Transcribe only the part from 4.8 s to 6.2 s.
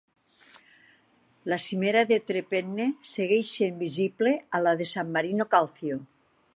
de San Marino Calcio.